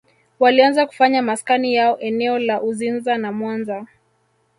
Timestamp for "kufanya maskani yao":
0.85-1.99